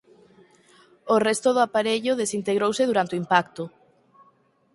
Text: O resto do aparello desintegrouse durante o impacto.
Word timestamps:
O 1.13 1.15
resto 1.27 1.49
do 1.55 1.61
aparello 1.67 2.19
desintegrouse 2.21 2.83
durante 2.89 3.13
o 3.15 3.21
impacto. 3.23 3.63